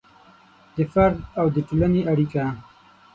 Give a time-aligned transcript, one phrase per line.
[0.75, 2.43] د فرد او د ټولنې اړیکه